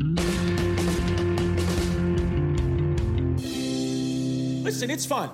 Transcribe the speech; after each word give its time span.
Mm. 0.00 0.38
Listen, 4.62 4.90
it's 4.90 5.04
fun. 5.04 5.30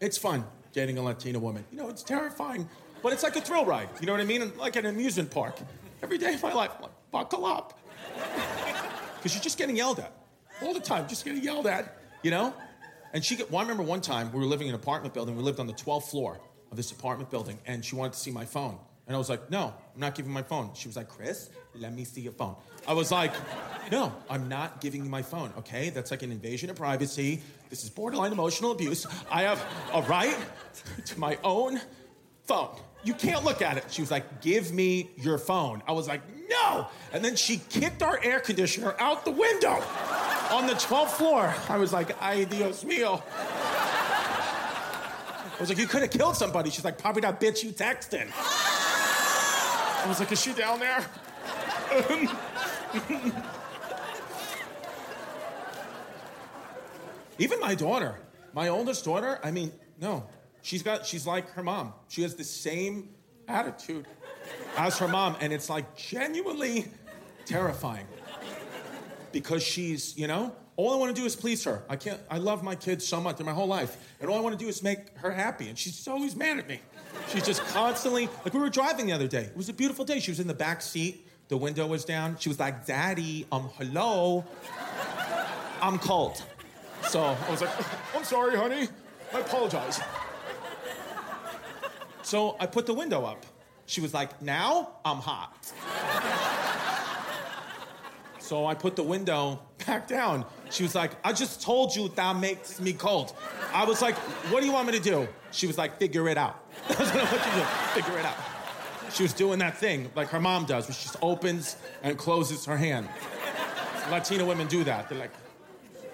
It's 0.00 0.18
fun 0.18 0.44
dating 0.72 0.98
a 0.98 1.02
Latina 1.02 1.38
woman. 1.38 1.64
You 1.70 1.78
know, 1.78 1.88
it's 1.88 2.02
terrifying, 2.02 2.68
but 3.02 3.12
it's 3.12 3.22
like 3.22 3.36
a 3.36 3.40
thrill 3.40 3.64
ride. 3.64 3.88
You 4.00 4.06
know 4.06 4.12
what 4.12 4.20
I 4.20 4.24
mean? 4.24 4.52
Like 4.56 4.76
an 4.76 4.86
amusement 4.86 5.30
park. 5.30 5.58
Every 6.02 6.18
day 6.18 6.34
of 6.34 6.42
my 6.42 6.52
life, 6.52 6.70
I'm 6.76 6.82
like, 6.82 7.10
buckle 7.10 7.46
up. 7.46 7.78
Because 9.20 9.34
you're 9.34 9.42
just 9.42 9.58
getting 9.58 9.76
yelled 9.76 9.98
at 9.98 10.14
all 10.62 10.72
the 10.72 10.80
time, 10.80 11.06
just 11.06 11.26
getting 11.26 11.42
yelled 11.42 11.66
at, 11.66 11.98
you 12.22 12.30
know? 12.30 12.54
And 13.12 13.22
she, 13.22 13.36
get, 13.36 13.50
well, 13.50 13.58
I 13.58 13.62
remember 13.62 13.82
one 13.82 14.00
time 14.00 14.32
we 14.32 14.38
were 14.38 14.46
living 14.46 14.68
in 14.68 14.74
an 14.74 14.80
apartment 14.80 15.12
building. 15.12 15.36
We 15.36 15.42
lived 15.42 15.60
on 15.60 15.66
the 15.66 15.74
12th 15.74 16.04
floor 16.04 16.40
of 16.70 16.78
this 16.78 16.90
apartment 16.90 17.28
building, 17.28 17.58
and 17.66 17.84
she 17.84 17.96
wanted 17.96 18.14
to 18.14 18.18
see 18.18 18.30
my 18.30 18.46
phone. 18.46 18.78
And 19.06 19.16
I 19.16 19.18
was 19.18 19.28
like, 19.28 19.50
no, 19.50 19.74
I'm 19.94 20.00
not 20.00 20.14
giving 20.14 20.32
my 20.32 20.42
phone. 20.42 20.70
She 20.74 20.86
was 20.86 20.96
like, 20.96 21.08
Chris, 21.08 21.50
let 21.74 21.92
me 21.92 22.04
see 22.04 22.20
your 22.20 22.32
phone. 22.32 22.54
I 22.86 22.92
was 22.92 23.10
like, 23.10 23.32
no, 23.90 24.14
I'm 24.28 24.48
not 24.48 24.80
giving 24.80 25.04
you 25.04 25.10
my 25.10 25.22
phone, 25.22 25.52
okay? 25.58 25.90
That's 25.90 26.10
like 26.10 26.22
an 26.22 26.30
invasion 26.30 26.70
of 26.70 26.76
privacy. 26.76 27.42
This 27.70 27.82
is 27.82 27.90
borderline 27.90 28.30
emotional 28.32 28.70
abuse. 28.70 29.06
I 29.30 29.42
have 29.42 29.64
a 29.92 30.02
right 30.02 30.36
to 31.06 31.18
my 31.18 31.38
own 31.42 31.80
phone. 32.44 32.76
You 33.02 33.14
can't 33.14 33.44
look 33.44 33.62
at 33.62 33.78
it. 33.78 33.84
She 33.90 34.02
was 34.02 34.10
like, 34.10 34.42
give 34.42 34.72
me 34.72 35.10
your 35.16 35.38
phone. 35.38 35.82
I 35.88 35.92
was 35.92 36.06
like, 36.06 36.20
no. 36.48 36.86
And 37.12 37.24
then 37.24 37.34
she 37.34 37.58
kicked 37.68 38.02
our 38.02 38.20
air 38.22 38.40
conditioner 38.40 38.94
out 38.98 39.24
the 39.24 39.30
window 39.30 39.82
on 40.50 40.66
the 40.66 40.74
12th 40.74 41.10
floor. 41.10 41.54
I 41.68 41.78
was 41.78 41.92
like, 41.92 42.20
ay, 42.22 42.44
Dios 42.44 42.84
mío. 42.84 43.22
I 45.60 45.62
was 45.62 45.68
like, 45.68 45.78
you 45.78 45.86
could 45.86 46.02
have 46.02 46.10
killed 46.10 46.36
somebody. 46.36 46.70
She's 46.70 46.84
like, 46.84 46.98
probably 46.98 47.22
that 47.22 47.40
bitch 47.40 47.62
you 47.62 47.70
texting. 47.70 48.30
I 50.02 50.08
was 50.08 50.18
like, 50.18 50.32
is 50.32 50.40
she 50.40 50.52
down 50.54 50.80
there? 50.80 51.04
Even 57.38 57.60
my 57.60 57.74
daughter, 57.74 58.20
my 58.52 58.68
oldest 58.68 59.04
daughter, 59.04 59.38
I 59.42 59.50
mean, 59.50 59.72
no, 60.00 60.26
she's 60.62 60.82
got, 60.82 61.06
she's 61.06 61.26
like 61.26 61.50
her 61.50 61.62
mom. 61.62 61.92
She 62.08 62.22
has 62.22 62.34
the 62.34 62.44
same 62.44 63.10
attitude 63.48 64.06
as 64.76 64.98
her 64.98 65.08
mom, 65.08 65.36
and 65.40 65.52
it's 65.52 65.68
like 65.68 65.96
genuinely 65.96 66.86
terrifying 67.44 68.06
because 69.32 69.62
she's, 69.62 70.16
you 70.16 70.26
know, 70.26 70.54
all 70.80 70.94
I 70.94 70.96
want 70.96 71.14
to 71.14 71.20
do 71.20 71.26
is 71.26 71.36
please 71.36 71.62
her. 71.64 71.82
I 71.88 71.96
can't, 71.96 72.20
I 72.30 72.38
love 72.38 72.62
my 72.62 72.74
kids 72.74 73.06
so 73.06 73.20
much, 73.20 73.36
they're 73.36 73.44
my 73.44 73.52
whole 73.52 73.66
life, 73.66 73.96
and 74.20 74.30
all 74.30 74.36
I 74.38 74.40
want 74.40 74.58
to 74.58 74.64
do 74.64 74.68
is 74.68 74.82
make 74.82 75.16
her 75.18 75.30
happy, 75.30 75.68
and 75.68 75.78
she's 75.78 76.08
always 76.08 76.34
mad 76.34 76.58
at 76.58 76.68
me. 76.68 76.80
She's 77.28 77.44
just 77.44 77.62
constantly, 77.66 78.28
like 78.44 78.54
we 78.54 78.60
were 78.60 78.70
driving 78.70 79.06
the 79.06 79.12
other 79.12 79.28
day. 79.28 79.42
It 79.42 79.56
was 79.56 79.68
a 79.68 79.74
beautiful 79.74 80.04
day. 80.04 80.20
She 80.20 80.30
was 80.30 80.40
in 80.40 80.46
the 80.46 80.54
back 80.54 80.80
seat, 80.80 81.26
the 81.48 81.56
window 81.56 81.86
was 81.86 82.04
down. 82.04 82.36
She 82.38 82.48
was 82.48 82.58
like, 82.58 82.86
Daddy, 82.86 83.46
um, 83.52 83.68
hello. 83.76 84.44
I'm 85.82 85.98
cold. 85.98 86.42
So 87.08 87.20
I 87.20 87.50
was 87.50 87.60
like, 87.60 87.70
I'm 88.16 88.24
sorry, 88.24 88.56
honey. 88.56 88.88
I 89.34 89.40
apologize. 89.40 90.00
So 92.22 92.56
I 92.60 92.66
put 92.66 92.86
the 92.86 92.94
window 92.94 93.24
up. 93.24 93.44
She 93.86 94.00
was 94.00 94.14
like, 94.14 94.40
Now 94.40 94.92
I'm 95.04 95.18
hot. 95.18 95.72
So 98.38 98.66
I 98.66 98.74
put 98.74 98.94
the 98.96 99.02
window 99.02 99.60
back 99.90 100.06
down. 100.06 100.44
She 100.70 100.84
was 100.84 100.94
like, 100.94 101.10
I 101.24 101.32
just 101.32 101.60
told 101.60 101.96
you 101.96 102.10
that 102.14 102.36
makes 102.36 102.80
me 102.80 102.92
cold. 102.92 103.34
I 103.72 103.84
was 103.84 104.00
like, 104.00 104.14
What 104.50 104.60
do 104.60 104.66
you 104.66 104.72
want 104.72 104.86
me 104.86 104.92
to 104.96 105.02
do? 105.02 105.26
She 105.50 105.66
was 105.66 105.76
like, 105.76 105.98
Figure 105.98 106.28
it 106.28 106.38
out. 106.38 106.62
I 106.88 106.94
was 107.00 107.12
like, 107.12 107.32
What 107.32 107.44
you 107.46 107.52
do? 107.60 107.66
Figure 108.00 108.18
it 108.20 108.24
out. 108.24 108.36
She 109.12 109.24
was 109.24 109.32
doing 109.32 109.58
that 109.58 109.76
thing 109.76 110.08
like 110.14 110.28
her 110.28 110.38
mom 110.38 110.66
does, 110.66 110.86
she 110.86 110.92
just 110.92 111.16
opens 111.20 111.76
and 112.04 112.16
closes 112.16 112.64
her 112.66 112.76
hand. 112.76 113.08
Latina 114.12 114.44
women 114.44 114.68
do 114.68 114.84
that. 114.84 115.08
They're 115.08 115.18
like, 115.18 115.32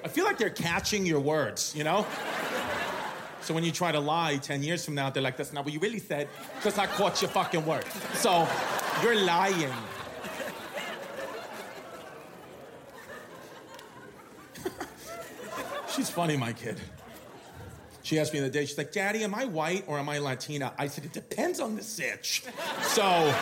I 0.02 0.08
feel 0.08 0.24
like 0.24 0.38
they're 0.38 0.48
catching 0.50 1.04
your 1.04 1.20
words, 1.20 1.74
you 1.76 1.84
know? 1.84 2.06
So 3.42 3.52
when 3.52 3.62
you 3.62 3.72
try 3.72 3.92
to 3.92 4.00
lie 4.00 4.36
10 4.36 4.62
years 4.62 4.84
from 4.84 4.94
now, 4.94 5.10
they're 5.10 5.22
like, 5.22 5.36
that's 5.36 5.52
not 5.52 5.64
what 5.64 5.74
you 5.74 5.80
really 5.80 5.98
said, 5.98 6.28
because 6.56 6.78
I 6.78 6.86
caught 6.86 7.20
your 7.20 7.30
fucking 7.30 7.64
word. 7.66 7.84
So 8.14 8.48
you're 9.02 9.20
lying. 9.20 9.72
She's 15.96 16.10
funny, 16.10 16.36
my 16.36 16.52
kid. 16.52 16.78
She 18.02 18.18
asked 18.20 18.34
me 18.34 18.40
the 18.40 18.46
other 18.46 18.52
day, 18.52 18.66
she's 18.66 18.76
like, 18.76 18.92
Daddy, 18.92 19.24
am 19.24 19.34
I 19.34 19.46
white 19.46 19.84
or 19.86 19.98
am 19.98 20.10
I 20.10 20.18
Latina? 20.18 20.74
I 20.78 20.88
said, 20.88 21.06
it 21.06 21.14
depends 21.14 21.58
on 21.58 21.74
the 21.74 21.82
sitch. 21.82 22.44
So 22.82 23.34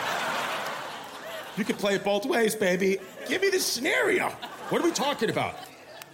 you 1.57 1.65
can 1.65 1.75
play 1.75 1.95
it 1.95 2.03
both 2.05 2.25
ways, 2.25 2.55
baby. 2.55 2.97
Give 3.27 3.41
me 3.41 3.49
the 3.49 3.59
scenario. 3.59 4.29
What 4.69 4.81
are 4.81 4.85
we 4.85 4.91
talking 4.91 5.29
about? 5.29 5.55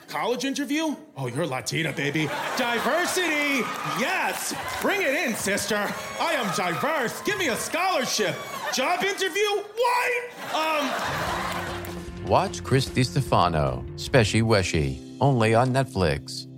College 0.07 0.43
interview? 0.43 0.95
Oh, 1.15 1.27
you're 1.27 1.45
Latina, 1.45 1.93
baby. 1.93 2.27
Diversity! 2.57 3.61
Yes! 3.99 4.53
Bring 4.81 5.03
it 5.03 5.13
in, 5.13 5.35
sister. 5.35 5.87
I 6.19 6.33
am 6.33 6.53
diverse. 6.57 7.21
Give 7.21 7.37
me 7.37 7.49
a 7.49 7.55
scholarship. 7.55 8.35
Job 8.73 9.03
interview? 9.03 9.47
White? 9.75 10.29
Um. 10.55 12.25
Watch 12.25 12.63
Chris 12.63 12.89
Distefano, 12.89 13.85
Speshy 13.95 14.41
Weshy, 14.41 15.10
only 15.21 15.55
on 15.55 15.69
Netflix. 15.69 16.50